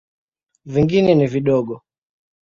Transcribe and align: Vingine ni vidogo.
Vingine 0.65 1.15
ni 1.15 1.27
vidogo. 1.33 1.81